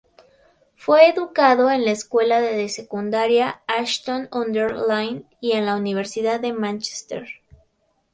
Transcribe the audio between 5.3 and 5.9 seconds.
y en la